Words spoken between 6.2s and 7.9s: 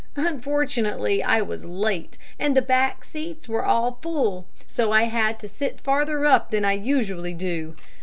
up than I usually do.